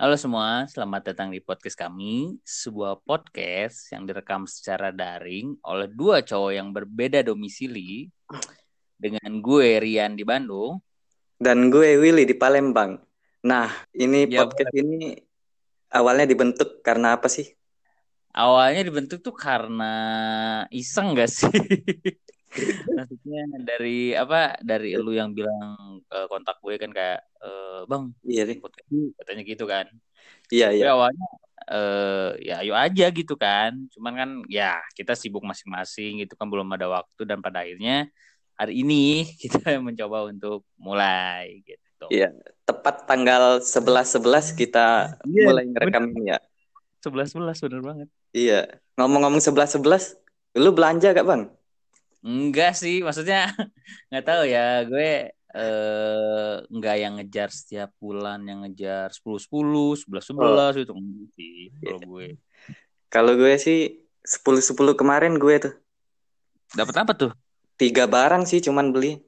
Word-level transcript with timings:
Halo 0.00 0.16
semua, 0.16 0.64
selamat 0.64 1.12
datang 1.12 1.28
di 1.28 1.44
podcast 1.44 1.76
kami, 1.76 2.40
sebuah 2.40 3.04
podcast 3.04 3.92
yang 3.92 4.08
direkam 4.08 4.48
secara 4.48 4.88
daring 4.96 5.60
oleh 5.60 5.92
dua 5.92 6.24
cowok 6.24 6.56
yang 6.56 6.72
berbeda 6.72 7.20
domisili 7.20 8.08
dengan 8.96 9.44
gue 9.44 9.76
Rian 9.76 10.16
di 10.16 10.24
Bandung 10.24 10.80
dan 11.36 11.68
gue 11.68 12.00
Willy 12.00 12.24
di 12.24 12.32
Palembang. 12.32 12.96
Nah, 13.44 13.68
ini 13.92 14.24
Ya, 14.24 14.40
podcast 14.40 14.72
ini 14.72 15.20
awalnya 15.92 16.32
dibentuk 16.32 16.80
karena 16.80 17.20
apa 17.20 17.28
sih? 17.28 17.52
awalnya 18.32 18.80
dibentuk 18.88 19.20
tuh 19.20 19.36
karena 19.36 19.92
iseng 20.72 21.12
gak 21.12 21.28
sih? 21.28 21.52
Maksudnya 22.98 23.42
dari 23.62 24.12
apa? 24.18 24.58
Dari 24.58 24.98
lu 24.98 25.14
yang 25.14 25.30
bilang 25.30 26.02
eh, 26.10 26.26
kontak 26.26 26.58
gue 26.58 26.74
kan 26.76 26.90
kayak 26.90 27.20
eh, 27.42 27.80
bang 27.86 28.04
Iya 28.26 28.42
yuk," 28.50 28.70
katanya 29.22 29.42
gitu 29.46 29.64
kan. 29.70 29.86
Iya, 30.50 30.74
iya. 30.74 30.90
awalnya 30.92 31.28
eh 31.70 32.30
ya 32.42 32.54
ayo 32.66 32.74
aja 32.74 33.06
gitu 33.14 33.38
kan. 33.38 33.76
Cuman 33.94 34.12
kan 34.18 34.30
ya 34.50 34.82
kita 34.98 35.14
sibuk 35.14 35.46
masing-masing 35.46 36.26
gitu 36.26 36.34
kan 36.34 36.50
belum 36.50 36.66
ada 36.74 36.90
waktu 36.90 37.22
dan 37.22 37.38
pada 37.38 37.62
akhirnya 37.62 38.10
hari 38.58 38.82
ini 38.82 39.24
kita 39.42 39.78
mencoba 39.78 40.28
untuk 40.28 40.66
mulai 40.76 41.62
gitu. 41.62 42.06
Iya. 42.10 42.34
Tepat 42.66 43.06
tanggal 43.06 43.62
11-11 43.62 44.58
kita 44.58 45.16
Iya, 45.26 45.46
mulai 45.46 45.64
ngerekam 45.70 46.04
ini 46.18 46.34
ya. 46.34 46.38
11 47.00 47.32
11 47.38 47.64
bener 47.64 47.80
banget. 47.80 48.08
Iya. 48.36 48.60
Ngomong-ngomong 49.00 49.40
11-11, 49.40 50.20
lu 50.60 50.70
belanja 50.76 51.16
gak 51.16 51.24
bang? 51.24 51.42
Enggak 52.20 52.76
sih, 52.76 53.00
maksudnya 53.00 53.48
nggak 54.12 54.24
tahu 54.24 54.42
ya. 54.44 54.84
Gue 54.84 55.32
eh 55.50 56.54
nggak 56.70 56.96
yang 57.02 57.18
ngejar 57.18 57.50
setiap 57.50 57.90
bulan 57.98 58.46
yang 58.46 58.62
ngejar 58.62 59.10
10 59.10 59.42
10, 59.42 59.98
11 59.98 60.30
11 60.30 60.86
itu 60.86 60.92
enggak 60.94 61.28
sih 61.34 61.56
kalau 61.82 62.00
gue. 62.06 62.28
Kalau 63.10 63.32
gue 63.34 63.54
sih 63.58 64.06
10-10 64.22 64.94
kemarin 64.94 65.34
gue 65.40 65.54
tuh. 65.58 65.74
Dapat 66.76 66.94
apa 67.02 67.12
tuh? 67.18 67.32
Tiga 67.74 68.06
barang 68.06 68.46
sih 68.46 68.62
cuman 68.62 68.94
beli. 68.94 69.18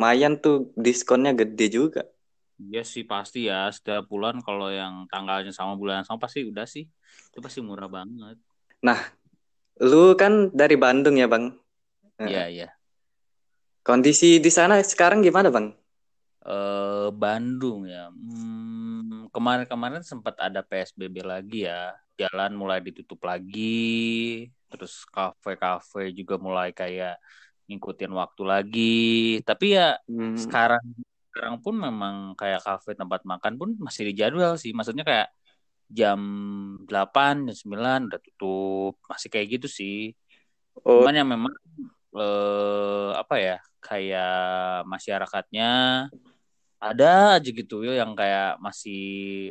Lumayan 0.00 0.40
tuh 0.40 0.72
diskonnya 0.80 1.36
gede 1.36 1.66
juga. 1.68 2.08
Iya 2.56 2.84
sih 2.88 3.04
pasti 3.04 3.48
ya 3.48 3.68
setiap 3.68 4.08
bulan 4.08 4.40
kalau 4.40 4.72
yang 4.72 5.04
tanggalnya 5.12 5.52
sama 5.52 5.76
bulan 5.76 6.00
yang 6.00 6.08
sama 6.08 6.24
pasti 6.24 6.44
udah 6.44 6.64
sih 6.64 6.88
itu 7.28 7.38
pasti 7.40 7.60
murah 7.60 7.88
banget. 7.88 8.36
Lu 9.80 10.16
kan 10.16 10.48
dari 10.52 10.76
Bandung 10.76 11.16
ya 11.20 11.28
bang? 11.28 11.52
Iya 12.20 12.42
iya. 12.52 12.68
Kondisi 13.80 14.38
di 14.44 14.50
sana 14.52 14.76
sekarang 14.84 15.24
gimana 15.24 15.48
bang? 15.48 15.72
Eh 16.40 17.08
Bandung 17.12 17.84
ya. 17.84 18.08
Hmm, 18.08 19.28
kemarin-kemarin 19.34 20.00
sempat 20.00 20.34
ada 20.40 20.60
PSBB 20.64 21.20
lagi 21.20 21.68
ya. 21.68 21.92
Jalan 22.20 22.56
mulai 22.56 22.80
ditutup 22.80 23.20
lagi. 23.28 24.48
Terus 24.70 25.04
kafe-kafe 25.14 26.12
juga 26.18 26.34
mulai 26.40 26.72
kayak 26.72 27.20
ngikutin 27.68 28.12
waktu 28.20 28.42
lagi. 28.52 28.80
Tapi 29.48 29.66
ya 29.76 29.96
Hmm, 30.08 30.36
sekarang 30.44 30.84
sekarang 31.30 31.56
pun 31.64 31.74
memang 31.86 32.14
kayak 32.40 32.60
kafe 32.66 32.90
tempat 33.00 33.20
makan 33.28 33.54
pun 33.60 33.68
masih 33.84 34.02
dijadwal 34.10 34.56
sih. 34.62 34.72
Maksudnya 34.76 35.04
kayak 35.04 35.28
jam 35.90 36.20
8, 36.88 37.34
jam 37.50 37.56
9 37.62 38.00
udah 38.08 38.20
tutup. 38.26 38.92
Masih 39.10 39.28
kayak 39.32 39.46
gitu 39.60 39.68
sih. 39.68 39.96
Oh, 40.84 41.04
Cuman 41.04 41.14
yang 41.18 41.28
memang 41.28 41.52
eh, 42.16 43.10
apa 43.14 43.34
ya 43.38 43.56
kayak 43.80 44.84
masyarakatnya 44.86 45.70
ada 46.80 47.36
aja 47.36 47.50
gitu 47.52 47.84
ya 47.84 48.00
yang 48.02 48.16
kayak 48.16 48.56
masih 48.58 49.02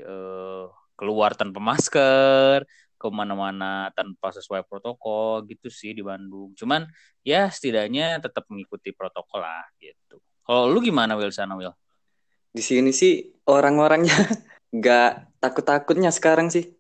eh, 0.03 0.66
keluar 0.99 1.38
tanpa 1.38 1.59
masker 1.63 2.66
ke 2.99 3.07
mana-mana 3.07 3.88
tanpa 3.95 4.35
sesuai 4.35 4.67
protokol 4.67 5.47
gitu 5.47 5.71
sih 5.71 5.95
di 5.95 6.03
Bandung. 6.03 6.51
Cuman 6.51 6.83
ya 7.23 7.47
setidaknya 7.47 8.19
tetap 8.19 8.44
mengikuti 8.51 8.91
protokol 8.91 9.39
lah 9.39 9.63
gitu. 9.79 10.19
Kalau 10.44 10.67
lu 10.67 10.84
gimana 10.84 11.16
Will 11.16 11.31
sana 11.31 11.55
Will? 11.55 11.72
di 12.50 12.63
sini 12.66 12.89
sih 12.89 13.29
orang-orangnya 13.45 14.13
nggak 14.78 15.39
takut-takutnya 15.41 16.09
sekarang 16.09 16.50
sih 16.50 16.73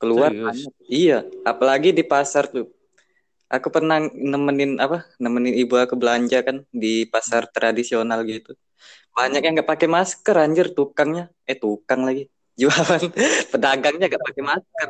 keluar 0.00 0.32
Serius? 0.32 0.66
Iya, 0.88 1.18
apalagi 1.44 1.92
di 1.92 2.02
pasar 2.02 2.48
tuh. 2.50 2.66
Aku 3.50 3.68
pernah 3.74 3.98
nemenin 4.14 4.78
apa? 4.78 5.02
Nemenin 5.18 5.58
ibu 5.58 5.74
aku 5.74 5.98
belanja 5.98 6.38
kan 6.46 6.62
di 6.70 7.02
pasar 7.10 7.50
tradisional 7.50 8.22
gitu. 8.22 8.54
Banyak 9.10 9.42
yang 9.42 9.58
nggak 9.58 9.66
pakai 9.66 9.88
masker 9.90 10.36
anjir 10.38 10.70
tukangnya. 10.70 11.34
Eh 11.42 11.58
tukang 11.58 12.06
lagi. 12.06 12.30
Jualan 12.60 13.10
pedagangnya 13.50 14.06
nggak 14.06 14.22
pakai 14.22 14.42
masker. 14.46 14.88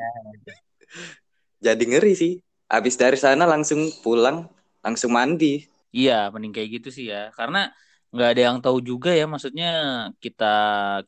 Jadi 1.65 1.85
ngeri 1.89 2.13
sih. 2.13 2.33
Habis 2.71 2.95
dari 2.95 3.19
sana 3.19 3.49
langsung 3.49 3.91
pulang, 4.05 4.47
langsung 4.85 5.11
mandi. 5.17 5.67
Iya, 5.91 6.31
mending 6.31 6.55
kayak 6.55 6.71
gitu 6.79 6.89
sih 6.95 7.11
ya. 7.11 7.35
Karena 7.35 7.73
nggak 8.13 8.29
ada 8.37 8.43
yang 8.47 8.59
tahu 8.61 8.79
juga 8.85 9.11
ya. 9.11 9.25
Maksudnya 9.25 9.71
kita 10.21 10.55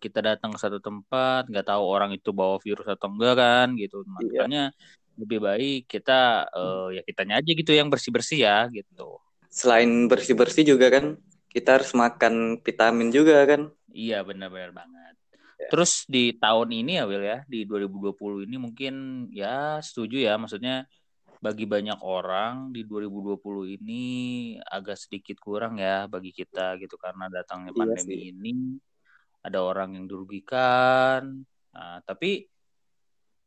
kita 0.00 0.18
datang 0.24 0.50
ke 0.56 0.58
satu 0.58 0.80
tempat, 0.80 1.46
nggak 1.52 1.68
tahu 1.68 1.82
orang 1.84 2.10
itu 2.16 2.32
bawa 2.32 2.56
virus 2.58 2.88
atau 2.88 3.12
enggak 3.12 3.34
kan 3.38 3.68
gitu. 3.76 4.02
Iya. 4.24 4.72
Lebih 5.18 5.38
baik 5.44 5.82
kita 5.90 6.48
eh, 6.50 7.00
ya 7.00 7.02
kitanya 7.04 7.34
aja 7.40 7.50
gitu 7.52 7.72
yang 7.72 7.88
bersih-bersih 7.92 8.44
ya 8.44 8.66
gitu. 8.72 9.20
Selain 9.52 10.08
bersih-bersih 10.08 10.64
juga 10.64 10.88
kan, 10.88 11.20
kita 11.52 11.80
harus 11.80 11.92
makan 11.92 12.56
vitamin 12.64 13.12
juga 13.12 13.44
kan. 13.44 13.68
Iya, 13.92 14.24
benar-benar 14.24 14.72
banget. 14.72 15.14
Ya. 15.60 15.68
Terus 15.68 16.08
di 16.08 16.32
tahun 16.40 16.72
ini 16.72 16.96
ya 16.96 17.04
Will 17.04 17.22
ya, 17.22 17.44
di 17.44 17.68
2020 17.68 18.48
ini 18.48 18.56
mungkin 18.56 18.94
ya 19.28 19.78
setuju 19.84 20.16
ya. 20.16 20.40
Maksudnya 20.40 20.88
bagi 21.42 21.66
banyak 21.66 21.98
orang 22.06 22.70
di 22.70 22.86
2020 22.86 23.76
ini 23.76 24.04
agak 24.62 24.94
sedikit 24.94 25.42
kurang 25.42 25.82
ya 25.82 26.06
bagi 26.06 26.30
kita 26.30 26.78
gitu 26.78 26.94
karena 26.94 27.26
datangnya 27.26 27.74
Iya 27.74 27.78
pandemi 27.82 28.14
sih. 28.14 28.30
ini 28.30 28.54
ada 29.42 29.58
orang 29.58 29.98
yang 29.98 30.06
dirugikan. 30.06 31.42
Nah, 31.74 31.98
tapi 32.06 32.46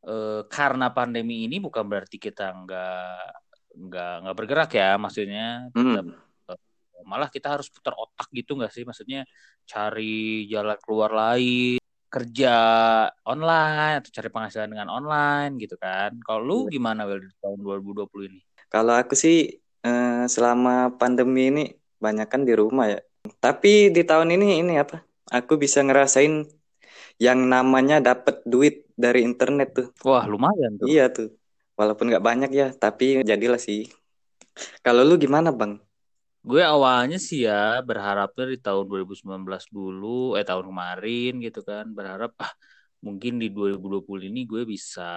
eh, 0.06 0.42
karena 0.48 0.94
pandemi 0.94 1.50
ini 1.50 1.58
bukan 1.58 1.84
berarti 1.86 2.18
kita 2.22 2.54
nggak 2.54 3.20
nggak 3.76 4.14
nggak 4.24 4.36
bergerak 4.38 4.72
ya, 4.72 4.96
maksudnya 4.96 5.68
Hmm. 5.76 6.14
eh, 6.50 6.58
malah 7.04 7.28
kita 7.28 7.58
harus 7.60 7.68
putar 7.68 7.94
otak 7.98 8.30
gitu 8.32 8.56
nggak 8.56 8.72
sih? 8.72 8.84
Maksudnya 8.88 9.26
cari 9.66 10.46
jalan 10.48 10.78
keluar 10.80 11.12
lain, 11.12 11.82
kerja 12.08 12.56
online 13.28 14.00
atau 14.00 14.12
cari 14.14 14.30
penghasilan 14.32 14.70
dengan 14.72 14.88
online 14.88 15.60
gitu 15.60 15.76
kan. 15.76 16.16
Kalau 16.24 16.42
lu 16.42 16.58
Iya. 16.70 16.80
gimana 16.80 17.04
Will 17.04 17.26
di 17.28 17.32
tahun 17.44 17.60
2020 17.60 18.26
ini? 18.32 18.40
Kalau 18.72 18.96
aku 18.96 19.14
sih 19.18 19.52
eh, 19.86 20.24
selama 20.26 20.96
pandemi 20.98 21.54
ini 21.54 21.64
banyak 22.02 22.26
kan 22.26 22.42
di 22.42 22.54
rumah 22.58 22.90
ya. 22.90 23.00
Tapi 23.38 23.94
di 23.94 24.02
tahun 24.02 24.34
ini 24.34 24.62
ini 24.66 24.74
apa? 24.82 25.02
Aku 25.30 25.58
bisa 25.58 25.82
ngerasain 25.82 26.46
yang 27.22 27.48
namanya 27.48 28.04
dapat 28.04 28.44
duit 28.44 28.88
dari 28.96 29.24
internet 29.24 29.70
tuh. 29.76 29.88
Wah, 30.04 30.28
lumayan 30.28 30.76
tuh. 30.76 30.88
Iya 30.88 31.12
tuh. 31.12 31.30
Walaupun 31.76 32.12
nggak 32.12 32.24
banyak 32.24 32.52
ya, 32.56 32.68
tapi 32.76 33.24
jadilah 33.24 33.60
sih. 33.60 33.88
Kalau 34.80 35.04
lu 35.04 35.20
gimana, 35.20 35.52
Bang? 35.52 35.84
Gue 36.46 36.62
awalnya 36.62 37.18
sih 37.18 37.50
ya 37.50 37.82
berharapnya 37.82 38.46
di 38.54 38.58
tahun 38.62 38.86
2019 38.86 39.66
dulu, 39.74 40.38
eh 40.38 40.46
tahun 40.46 40.70
kemarin 40.70 41.32
gitu 41.42 41.66
kan, 41.66 41.90
berharap 41.90 42.38
ah 42.38 42.54
mungkin 43.02 43.42
di 43.42 43.50
2020 43.50 44.30
ini 44.30 44.46
gue 44.46 44.62
bisa 44.64 45.10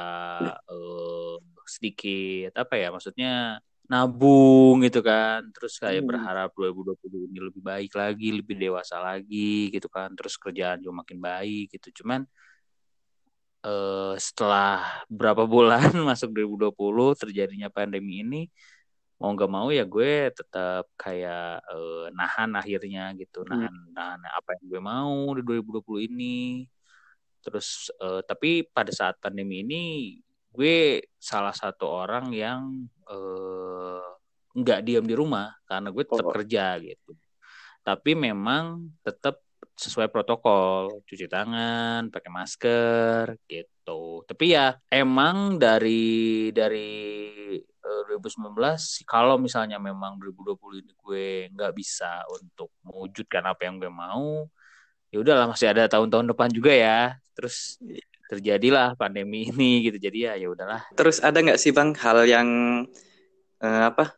eh, 0.51 1.37
sedikit 1.69 2.57
apa 2.57 2.75
ya, 2.81 2.89
maksudnya 2.89 3.61
nabung 3.91 4.85
gitu 4.87 5.01
kan, 5.09 5.41
terus 5.55 5.75
kayak 5.83 6.03
Hmm. 6.03 6.09
berharap 6.09 6.51
2020 6.57 7.25
ini 7.29 7.39
lebih 7.49 7.63
baik 7.65 7.93
lagi, 7.97 8.27
lebih 8.39 8.55
dewasa 8.61 8.97
lagi 9.01 9.73
gitu 9.75 9.89
kan, 9.97 10.09
terus 10.19 10.35
kerjaan 10.37 10.79
juga 10.85 10.95
makin 11.05 11.19
baik 11.29 11.65
gitu. 11.77 11.89
Cuman 12.05 12.21
eh, 13.67 14.15
setelah 14.21 15.03
berapa 15.11 15.45
bulan 15.49 15.91
masuk 16.09 16.31
2020 16.37 17.15
terjadinya 17.19 17.69
pandemi 17.73 18.23
ini 18.25 18.41
mau 19.19 19.35
nggak 19.35 19.51
mau 19.51 19.67
ya 19.75 19.83
gue 19.83 20.31
tetap 20.31 20.87
kayak 20.95 21.59
eh, 21.75 22.07
nahan 22.15 22.51
akhirnya 22.61 23.11
gitu 23.19 23.43
Hmm. 23.51 23.67
nahan 23.67 23.75
nahan 23.97 24.21
apa 24.39 24.51
yang 24.59 24.65
gue 24.71 24.81
mau 24.83 25.15
di 25.37 25.43
2020 25.43 26.07
ini 26.07 26.67
terus 27.43 27.91
eh, 28.03 28.23
tapi 28.27 28.63
pada 28.71 28.91
saat 28.95 29.19
pandemi 29.23 29.63
ini 29.67 29.83
gue 30.55 31.03
salah 31.19 31.55
satu 31.55 31.87
orang 31.87 32.31
yang 32.35 32.63
eh, 33.11 33.58
nggak 34.55 34.81
diam 34.85 35.05
di 35.05 35.15
rumah 35.17 35.53
karena 35.65 35.89
gue 35.91 36.05
tetap 36.05 36.27
Oh. 36.27 36.35
kerja 36.35 36.77
gitu. 36.81 37.13
Tapi 37.83 38.13
memang 38.13 38.93
tetap 39.01 39.41
sesuai 39.79 40.11
protokol 40.11 40.91
cuci 41.07 41.31
tangan 41.31 42.11
pakai 42.11 42.31
masker 42.35 43.39
gitu. 43.47 44.27
Tapi 44.27 44.45
ya 44.51 44.75
emang 44.91 45.55
dari 45.57 46.51
dari 46.51 46.91
eh, 47.63 48.03
2019 48.11 49.07
kalau 49.07 49.39
misalnya 49.39 49.79
memang 49.79 50.19
2020 50.19 50.83
ini 50.83 50.93
gue 50.99 51.27
nggak 51.55 51.73
bisa 51.79 52.27
untuk 52.29 52.75
mewujudkan 52.83 53.47
apa 53.47 53.71
yang 53.71 53.79
gue 53.79 53.89
mau 53.89 54.51
ya 55.09 55.23
udahlah 55.23 55.47
masih 55.49 55.71
ada 55.71 55.87
tahun-tahun 55.87 56.35
depan 56.35 56.51
juga 56.51 56.75
ya. 56.75 57.15
Terus 57.39 57.79
terjadilah 58.29 58.99
pandemi 58.99 59.47
ini 59.49 59.87
gitu. 59.87 59.97
Jadi 59.97 60.27
ya 60.27 60.35
ya 60.35 60.51
udahlah. 60.51 60.83
Terus 60.99 61.23
ada 61.23 61.39
nggak 61.39 61.57
sih 61.57 61.71
bang 61.71 61.95
hal 61.95 62.27
yang 62.27 62.49
eh, 63.63 63.83
apa 63.95 64.18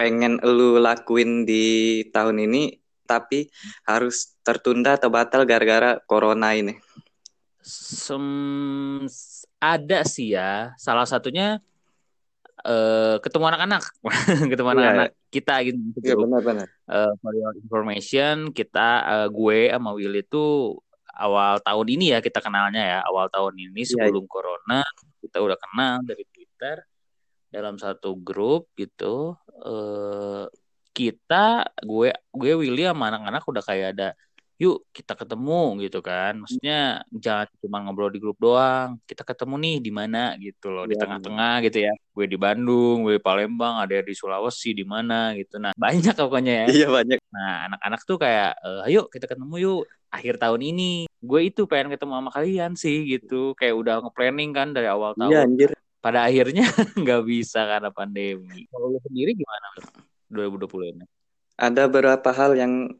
pengen 0.00 0.40
lu 0.40 0.80
lakuin 0.80 1.44
di 1.44 1.64
tahun 2.08 2.48
ini 2.48 2.72
tapi 3.04 3.52
harus 3.84 4.40
tertunda 4.40 4.96
atau 4.96 5.12
batal 5.12 5.44
gara-gara 5.44 6.00
corona 6.08 6.56
ini? 6.56 6.72
Sem 7.60 8.24
ada 9.60 10.00
sih 10.08 10.32
ya 10.32 10.72
salah 10.80 11.04
satunya 11.04 11.60
eh 12.60 13.16
ketemu 13.20 13.44
anak-anak 13.52 13.84
ketemu 14.52 14.68
Iya, 14.68 14.76
anak-anak 14.76 15.08
kita 15.28 15.54
gitu 15.68 15.76
di 15.76 16.00
Iya 16.00 16.16
benar-benar. 16.16 16.68
Eh, 16.88 17.12
for 17.20 17.32
your 17.36 17.52
information 17.56 18.34
kita 18.52 18.88
eh, 19.04 19.28
gue 19.28 19.68
sama 19.68 19.92
Will 19.92 20.16
itu 20.16 20.76
awal 21.12 21.60
tahun 21.60 21.86
ini 21.92 22.16
ya 22.16 22.24
kita 22.24 22.40
kenalnya 22.40 22.80
ya 22.80 22.98
awal 23.04 23.28
tahun 23.28 23.52
ini 23.60 23.84
Iya. 23.84 24.08
sebelum 24.08 24.24
corona 24.24 24.80
kita 25.20 25.44
udah 25.44 25.56
kenal 25.60 26.00
dari 26.04 26.24
Twitter 26.32 26.84
dalam 27.50 27.76
satu 27.76 28.16
grup 28.16 28.72
gitu 28.76 29.36
eh 29.70 30.44
kita 30.90 31.70
gue 31.80 32.10
gue 32.34 32.52
Willy 32.58 32.82
sama 32.82 33.14
anak-anak 33.14 33.42
udah 33.46 33.62
kayak 33.62 33.88
ada 33.94 34.08
yuk 34.60 34.84
kita 34.92 35.16
ketemu 35.16 35.80
gitu 35.80 36.04
kan 36.04 36.36
maksudnya 36.36 37.00
jangan 37.08 37.48
cuma 37.64 37.80
ngobrol 37.80 38.12
di 38.12 38.20
grup 38.20 38.36
doang 38.36 39.00
kita 39.08 39.24
ketemu 39.24 39.54
nih 39.56 39.76
di 39.80 39.88
mana 39.88 40.36
gitu 40.36 40.68
loh 40.68 40.84
di 40.84 40.92
Iya. 40.92 41.00
tengah-tengah 41.00 41.54
gitu 41.64 41.78
ya 41.88 41.92
gue 41.96 42.26
di 42.28 42.36
Bandung 42.36 43.08
gue 43.08 43.16
di 43.16 43.22
Palembang 43.24 43.80
ada 43.80 43.96
di 44.04 44.12
Sulawesi 44.12 44.76
di 44.76 44.84
mana 44.84 45.32
gitu 45.32 45.56
nah 45.56 45.72
banyak 45.72 46.12
pokoknya 46.12 46.52
ya 46.52 46.66
Iya 46.68 46.86
banyak. 46.92 47.18
Nah, 47.32 47.52
anak-anak 47.72 48.00
tuh 48.04 48.18
kayak, 48.20 48.52
"Eh, 48.60 48.80
ayo 48.92 49.08
kita 49.08 49.24
ketemu 49.30 49.54
yuk 49.64 49.80
akhir 50.12 50.36
tahun 50.36 50.60
ini. 50.60 50.92
Gue 51.22 51.48
itu 51.48 51.64
pengen 51.64 51.94
ketemu 51.94 52.20
sama 52.20 52.30
kalian 52.34 52.72
sih 52.76 53.06
gitu. 53.06 53.54
Kayak 53.56 53.74
udah 53.80 53.94
nge-planning 54.04 54.50
kan 54.52 54.68
dari 54.76 54.90
awal 54.90 55.14
Iya 55.16 55.46
tahun. 55.46 55.56
anjir. 55.56 55.70
Pada 56.00 56.24
akhirnya 56.24 56.64
nggak 57.00 57.22
bisa 57.28 57.60
karena 57.68 57.92
pandemi. 57.92 58.64
Kalau 58.72 58.96
lu 58.96 58.98
sendiri 59.04 59.36
gimana? 59.36 59.66
Wil? 59.76 59.86
2020 60.30 60.92
ini? 60.96 61.04
Ada 61.60 61.92
beberapa 61.92 62.32
hal 62.32 62.56
yang 62.56 62.96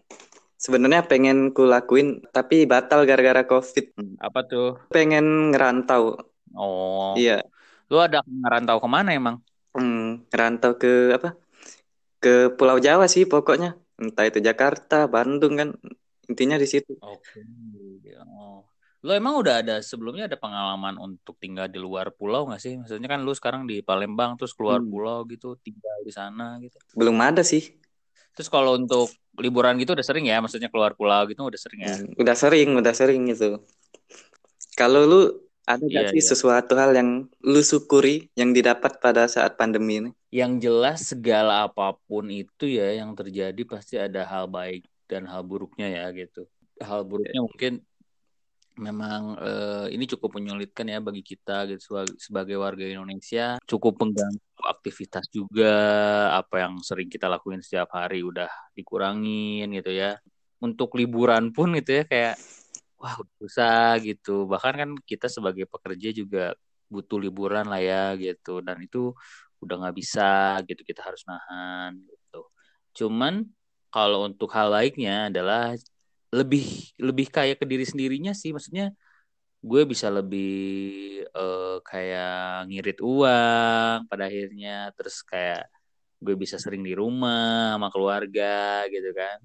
sebenarnya 0.61 1.09
pengen 1.09 1.57
ku 1.57 1.65
lakuin 1.65 2.21
tapi 2.29 2.69
batal 2.69 3.09
gara-gara 3.09 3.41
COVID. 3.49 3.97
Apa 4.21 4.45
tuh? 4.45 4.77
Pengen 4.93 5.57
ngerantau. 5.57 6.21
Oh, 6.53 7.15
Iya. 7.17 7.47
lu 7.91 7.99
ada 7.99 8.23
ngerantau 8.27 8.79
ke 8.79 8.89
mana 8.91 9.11
emang? 9.17 9.43
Hmm, 9.75 10.27
ngerantau 10.31 10.77
ke 10.77 11.15
apa? 11.17 11.35
Ke 12.21 12.53
Pulau 12.55 12.77
Jawa 12.79 13.09
sih 13.09 13.25
pokoknya. 13.25 13.79
Entah 13.97 14.29
itu 14.29 14.39
Jakarta, 14.45 15.09
Bandung 15.09 15.57
kan. 15.57 15.69
Intinya 16.31 16.55
di 16.61 16.69
situ. 16.69 16.95
Oke. 17.03 17.43
Oh. 18.23 18.70
Lu 19.01 19.11
emang 19.17 19.35
udah 19.41 19.55
ada 19.65 19.75
sebelumnya 19.81 20.29
ada 20.29 20.37
pengalaman 20.37 21.01
untuk 21.01 21.35
tinggal 21.41 21.67
di 21.73 21.81
luar 21.81 22.13
pulau 22.13 22.45
nggak 22.49 22.61
sih? 22.61 22.77
Maksudnya 22.77 23.09
kan 23.09 23.21
lu 23.25 23.33
sekarang 23.33 23.65
di 23.65 23.81
Palembang 23.81 24.37
terus 24.37 24.53
keluar 24.53 24.85
Hmm. 24.85 24.93
pulau 24.93 25.25
gitu, 25.25 25.57
tinggal 25.65 25.99
di 26.05 26.13
sana 26.13 26.61
gitu. 26.61 26.77
Belum 26.93 27.17
ada 27.25 27.41
sih. 27.41 27.63
Terus 28.37 28.49
kalau 28.53 28.77
untuk 28.77 29.09
liburan 29.41 29.75
gitu 29.81 29.97
udah 29.97 30.05
sering 30.07 30.29
ya, 30.29 30.37
maksudnya 30.45 30.69
keluar 30.69 30.93
pulau 30.93 31.25
gitu 31.31 31.41
udah 31.49 31.61
sering 31.61 31.81
ya. 31.89 31.97
Hmm, 31.97 32.13
Udah 32.21 32.37
sering, 32.37 32.69
udah 32.77 32.95
sering 32.95 33.23
itu. 33.33 33.57
Kalau 34.77 35.03
lu 35.11 35.21
ada 35.65 35.81
Iya, 35.87 36.03
gak 36.03 36.13
sih 36.13 36.23
iya. 36.23 36.31
sesuatu 36.31 36.73
hal 36.81 36.91
yang 36.99 37.11
lu 37.47 37.61
syukuri 37.63 38.27
yang 38.37 38.51
didapat 38.57 38.93
pada 39.05 39.23
saat 39.31 39.55
pandemi 39.61 40.03
ini? 40.03 40.11
Yang 40.31 40.53
jelas 40.67 40.99
segala 41.11 41.67
apa 41.67 41.95
pun 42.07 42.25
itu 42.31 42.65
ya 42.71 42.87
yang 43.01 43.11
terjadi 43.19 43.61
pasti 43.67 43.95
ada 43.99 44.23
hal 44.27 44.47
baik 44.47 44.83
dan 45.11 45.27
hal 45.27 45.43
buruknya 45.43 45.87
ya 45.91 46.05
gitu. 46.15 46.47
Hal 46.79 47.01
buruknya 47.03 47.41
mungkin 47.43 47.73
memang 48.81 49.37
eh, 49.39 49.87
ini 49.95 50.05
cukup 50.09 50.41
menyulitkan 50.41 50.89
ya 50.89 50.99
bagi 50.99 51.21
kita 51.21 51.69
gitu 51.69 52.01
sebagai, 52.17 52.57
warga 52.57 52.83
Indonesia, 52.89 53.61
cukup 53.69 54.01
mengganggu 54.01 54.65
aktivitas 54.65 55.29
juga 55.29 55.75
apa 56.35 56.65
yang 56.65 56.81
sering 56.81 57.13
kita 57.13 57.29
lakuin 57.29 57.61
setiap 57.61 57.93
hari 57.95 58.25
udah 58.25 58.49
dikurangin 58.73 59.69
gitu 59.77 59.93
ya. 59.93 60.17
Untuk 60.61 60.97
liburan 60.97 61.53
pun 61.53 61.77
gitu 61.77 62.01
ya 62.01 62.05
kayak 62.09 62.37
wah 63.01 63.17
susah 63.41 64.01
gitu. 64.01 64.49
Bahkan 64.49 64.75
kan 64.77 64.91
kita 65.05 65.29
sebagai 65.29 65.69
pekerja 65.69 66.11
juga 66.17 66.57
butuh 66.91 67.23
liburan 67.23 67.71
lah 67.71 67.81
ya 67.81 68.05
gitu 68.19 68.61
dan 68.65 68.83
itu 68.83 69.15
udah 69.63 69.75
nggak 69.87 69.97
bisa 69.97 70.59
gitu 70.67 70.83
kita 70.83 71.05
harus 71.05 71.23
nahan 71.29 72.01
gitu. 72.09 72.41
Cuman 72.97 73.47
kalau 73.93 74.27
untuk 74.27 74.51
hal 74.55 74.73
baiknya 74.73 75.29
adalah 75.29 75.77
lebih 76.31 76.95
lebih 77.03 77.27
kayak 77.31 77.57
ke 77.61 77.67
diri 77.67 77.85
sendirinya 77.87 78.33
sih. 78.33 78.51
Maksudnya 78.55 78.95
gue 79.61 79.83
bisa 79.93 80.09
lebih 80.09 80.51
eh, 81.27 81.77
kayak 81.85 82.69
ngirit 82.71 82.99
uang 83.03 83.99
pada 84.11 84.25
akhirnya. 84.31 84.91
Terus 84.97 85.17
kayak 85.27 85.67
gue 86.21 86.35
bisa 86.37 86.57
sering 86.61 86.83
di 86.85 86.93
rumah 86.95 87.77
sama 87.77 87.89
keluarga 87.95 88.85
gitu 88.93 89.11
kan. 89.17 89.39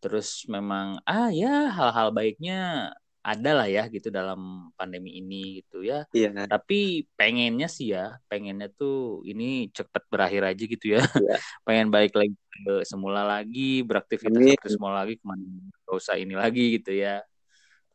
Terus 0.00 0.48
memang 0.48 1.00
ah 1.04 1.28
ya 1.32 1.68
hal-hal 1.76 2.08
baiknya 2.14 2.88
ada 3.20 3.50
lah 3.52 3.68
ya 3.68 3.84
gitu 3.92 4.08
dalam 4.08 4.72
pandemi 4.78 5.20
ini 5.20 5.60
gitu 5.60 5.84
ya. 5.84 6.08
Iya, 6.16 6.48
tapi 6.48 7.04
pengennya 7.20 7.68
sih 7.68 7.92
ya 7.92 8.16
pengennya 8.32 8.72
tuh 8.72 9.20
ini 9.28 9.68
cepet 9.76 10.02
berakhir 10.08 10.42
aja 10.50 10.64
gitu 10.64 10.86
ya. 10.96 11.04
Iya. 11.04 11.36
pengen 11.68 11.88
balik 11.92 12.16
lagi 12.16 12.32
ke 12.64 12.74
semula 12.84 13.22
lagi 13.24 13.82
beraktivitas 13.82 14.36
seperti 14.36 14.74
semula 14.76 15.02
lagi 15.04 15.14
ke 15.16 15.24
mana 15.24 15.44
gak 15.84 15.96
usah 15.96 16.16
ini 16.20 16.34
lagi 16.36 16.80
gitu 16.80 16.92
ya 16.94 17.20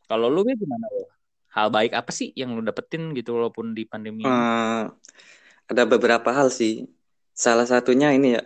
kalau 0.05 0.27
lu 0.29 0.41
Wil, 0.45 0.55
gimana 0.57 0.85
Wil? 0.91 1.07
hal 1.55 1.67
baik 1.71 1.95
apa 1.95 2.11
sih 2.11 2.35
yang 2.35 2.51
lu 2.53 2.61
dapetin 2.61 3.15
gitu 3.15 3.35
walaupun 3.37 3.71
di 3.71 3.87
pandemi 3.87 4.23
Eh, 4.23 4.83
ada 5.65 5.83
beberapa 5.87 6.29
hal 6.29 6.53
sih. 6.53 6.85
Salah 7.35 7.65
satunya 7.67 8.13
ini 8.15 8.37
ya, 8.37 8.41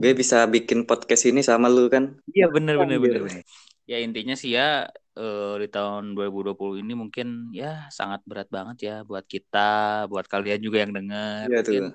gue 0.00 0.12
bisa 0.16 0.46
bikin 0.48 0.88
podcast 0.88 1.28
ini 1.28 1.44
sama 1.44 1.68
lu 1.68 1.90
kan. 1.92 2.16
iya 2.32 2.46
bener 2.48 2.76
bener 2.80 2.96
Anjir. 2.96 3.04
bener 3.04 3.20
bener 3.26 3.42
ya 3.90 3.98
intinya 3.98 4.38
sih 4.38 4.54
ya 4.54 4.86
eh, 5.18 5.54
di 5.58 5.66
tahun 5.66 6.14
2020 6.14 6.78
ini 6.86 6.92
mungkin 6.94 7.50
ya 7.50 7.90
sangat 7.90 8.22
berat 8.22 8.46
banget 8.46 8.76
ya 8.86 8.94
buat 9.02 9.26
kita 9.26 10.06
buat 10.06 10.30
kalian 10.30 10.62
juga 10.62 10.78
yang 10.86 10.92
dengar 10.94 11.50
Iya 11.50 11.60
tuh. 11.66 11.90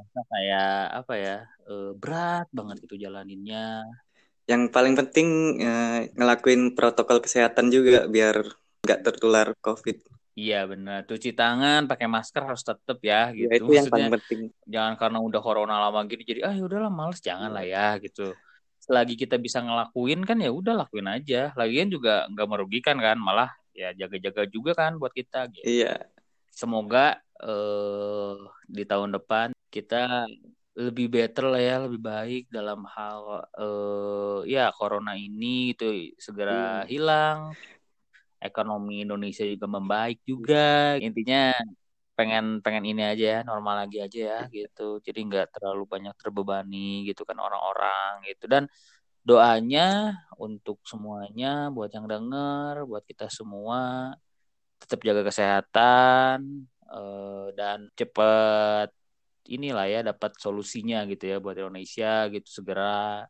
Rasa 0.00 0.20
kayak 0.32 0.66
apa 1.00 1.12
ya 1.24 1.34
eh, 1.70 1.90
berat 2.00 2.46
banget 2.58 2.76
gitu 2.84 2.94
jalaninnya 3.04 3.58
Yang 4.50 4.62
paling 4.74 4.94
penting 5.00 5.28
eh, 5.62 5.98
ngelakuin 6.18 6.62
protokol 6.78 7.18
kesehatan 7.24 7.66
juga 7.74 8.06
biar 8.14 8.36
nggak 8.86 9.00
tertular 9.06 9.46
COVID. 9.64 9.96
Iya 10.36 10.56
benar, 10.72 10.98
cuci 11.08 11.30
tangan, 11.32 11.80
pakai 11.90 12.06
masker 12.14 12.42
harus 12.44 12.60
tetap 12.60 12.98
ya 13.00 13.32
Ya 13.32 13.48
gitu. 13.48 13.56
itu 13.56 13.70
yang 13.72 13.86
Maksudnya 13.88 14.06
paling 14.08 14.12
penting. 14.20 14.40
jangan 14.74 14.94
karena 15.00 15.18
udah 15.28 15.40
corona 15.46 15.74
lama 15.84 16.00
gini 16.10 16.22
jadi 16.30 16.40
ah 16.48 16.52
ya 16.58 16.62
udahlah 16.68 16.92
males 16.92 17.20
jangan 17.24 17.50
lah 17.56 17.64
ya 17.64 17.96
gitu. 18.04 18.36
Selagi 18.84 19.14
kita 19.22 19.36
bisa 19.40 19.58
ngelakuin 19.64 20.20
kan 20.28 20.36
ya 20.44 20.50
udah 20.52 20.74
lakuin 20.84 21.08
aja. 21.08 21.56
Lagian 21.56 21.88
juga 21.88 22.28
nggak 22.30 22.46
merugikan 22.52 22.96
kan, 23.00 23.16
malah 23.16 23.48
ya 23.72 23.96
jaga-jaga 23.96 24.42
juga 24.54 24.72
kan 24.76 24.92
buat 25.00 25.12
kita 25.16 25.48
gitu. 25.56 25.64
Iya, 25.64 26.04
Semoga 26.52 27.20
eh 27.42 28.34
di 28.76 28.82
tahun 28.90 29.10
depan 29.16 29.48
kita 29.74 29.96
lebih 30.76 31.06
better 31.14 31.44
lah 31.52 31.60
ya, 31.68 31.74
lebih 31.84 32.00
baik 32.10 32.42
dalam 32.52 32.80
hal 32.94 33.20
eh 33.60 34.38
ya 34.54 34.68
corona 34.76 35.12
ini 35.16 35.72
itu 35.72 35.84
segera 36.20 36.84
Hmm. 36.84 36.88
hilang. 36.92 37.40
Ekonomi 38.40 39.02
Indonesia 39.04 39.44
juga 39.48 39.66
membaik 39.66 40.18
juga. 40.28 40.94
Intinya 41.00 41.56
pengen 42.18 42.60
pengen 42.64 42.84
ini 42.88 43.02
aja 43.04 43.24
ya, 43.34 43.40
normal 43.48 43.74
lagi 43.88 43.98
aja 44.04 44.18
ya 44.32 44.38
gitu. 44.52 45.00
Jadi 45.06 45.18
nggak 45.28 45.46
terlalu 45.56 45.82
banyak 45.88 46.14
terbebani 46.20 47.08
gitu 47.08 47.24
kan 47.28 47.36
orang-orang 47.40 48.24
gitu. 48.28 48.44
Dan 48.52 48.64
doanya 49.26 50.14
untuk 50.38 50.78
semuanya 50.86 51.72
buat 51.74 51.90
yang 51.96 52.06
denger, 52.08 52.84
buat 52.88 53.04
kita 53.10 53.26
semua 53.32 54.12
tetap 54.80 55.00
jaga 55.02 55.22
kesehatan 55.28 56.68
eh, 56.90 57.46
dan 57.58 57.90
cepet 57.94 58.90
inilah 59.46 59.86
ya 59.86 60.00
dapat 60.02 60.34
solusinya 60.42 61.06
gitu 61.06 61.30
ya 61.30 61.36
buat 61.38 61.54
Indonesia 61.54 62.26
gitu 62.30 62.48
segera. 62.50 63.22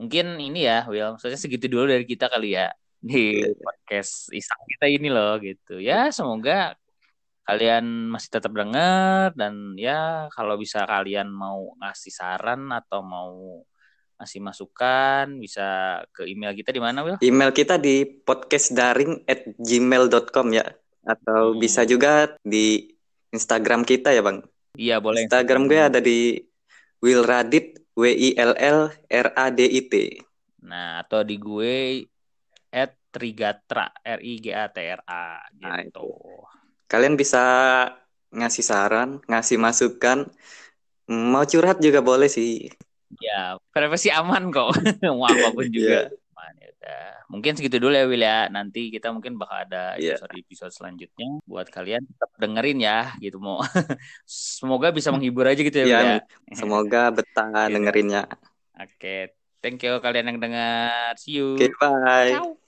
Mungkin 0.00 0.40
ini 0.42 0.66
ya, 0.66 0.82
Will, 0.90 1.14
maksudnya 1.14 1.38
segitu 1.38 1.70
dulu 1.70 1.86
dari 1.86 2.02
kita 2.02 2.26
kali 2.26 2.58
ya 2.58 2.66
di 2.98 3.42
Iya. 3.42 3.54
podcast 3.58 4.30
iseng 4.30 4.62
kita 4.74 4.86
ini 4.90 5.06
loh 5.10 5.38
gitu. 5.38 5.78
Ya, 5.78 6.10
semoga 6.10 6.74
kalian 7.42 8.06
masih 8.10 8.30
tetap 8.38 8.54
dengar 8.54 9.34
dan 9.34 9.74
ya 9.74 10.30
kalau 10.30 10.54
bisa 10.54 10.86
kalian 10.86 11.26
mau 11.26 11.74
ngasih 11.82 12.14
saran 12.14 12.70
atau 12.70 13.02
mau 13.02 13.66
ngasih 14.22 14.38
masukan 14.38 15.26
bisa 15.42 15.98
ke 16.14 16.30
email 16.30 16.54
kita 16.54 16.70
di 16.70 16.78
mana, 16.78 17.02
Will? 17.02 17.18
email 17.18 17.50
kita 17.50 17.74
di 17.78 18.06
podcastdaring@gmail.com 18.22 20.46
ya. 20.54 20.66
Atau 21.02 21.54
Hmm. 21.54 21.58
bisa 21.58 21.82
juga 21.82 22.30
di 22.46 22.91
Instagram 23.32 23.82
kita 23.82 24.12
ya, 24.12 24.20
Bang. 24.20 24.44
Iya, 24.76 25.00
boleh. 25.00 25.24
Instagram 25.24 25.68
gue 25.68 25.80
ada 25.80 26.00
di 26.00 26.36
Will 27.02 27.24
Radit 27.24 27.80
W 27.98 28.08
I 28.08 28.30
L 28.38 28.52
L 28.56 28.80
R 29.08 29.28
A 29.36 29.46
D 29.52 29.68
I 29.68 29.80
T. 29.88 29.94
Nah, 30.64 31.02
atau 31.04 31.26
di 31.26 31.36
gue 31.36 32.06
at 32.72 32.96
Trigatra 33.12 33.92
R 34.00 34.20
I 34.24 34.34
G 34.40 34.46
A 34.56 34.70
T 34.72 34.80
R 34.80 35.02
A 35.04 35.44
Nah, 35.60 35.82
gitu. 35.84 36.08
Kalian 36.88 37.16
bisa 37.20 37.44
ngasih 38.32 38.64
saran, 38.64 39.20
ngasih 39.28 39.60
masukan, 39.60 40.24
mau 41.08 41.44
curhat 41.44 41.80
juga 41.84 42.00
boleh 42.00 42.32
sih. 42.32 42.72
Ya, 43.20 43.60
privasi 43.76 44.08
aman 44.08 44.48
kok. 44.48 44.72
Mau 45.04 45.28
apa 45.28 45.52
pun 45.52 45.68
juga. 45.68 46.08
Iya. 46.08 46.16
Man, 46.32 46.54
ya 46.56 46.68
udah. 46.72 47.12
Mungkin 47.32 47.56
segitu 47.56 47.80
dulu 47.80 47.96
ya 47.96 48.04
Will 48.04 48.20
ya. 48.20 48.52
Nanti 48.52 48.92
kita 48.92 49.08
mungkin 49.08 49.40
bakal 49.40 49.64
ada 49.64 49.96
Iya. 49.96 50.20
episode-episode 50.20 50.68
selanjutnya 50.76 51.40
buat 51.48 51.72
kalian 51.72 52.04
tetap 52.04 52.28
dengerin 52.36 52.78
ya 52.78 53.16
gitu 53.16 53.40
mau. 53.40 53.64
Semoga 54.28 54.92
bisa 54.92 55.08
menghibur 55.08 55.48
aja 55.48 55.64
gitu 55.64 55.72
ya 55.72 55.86
Will 55.88 55.96
Iya, 55.96 56.00
ya. 56.20 56.20
Semoga 56.52 57.08
betah 57.08 57.48
Iya. 57.66 57.72
dengerinnya. 57.72 58.22
Oke, 58.76 59.32
thank 59.64 59.80
you 59.80 59.96
kalian 60.04 60.28
yang 60.28 60.38
dengar. 60.44 61.16
See 61.16 61.40
you. 61.40 61.56
Oke, 61.56 61.72
bye. 61.80 62.36
Ciao. 62.36 62.61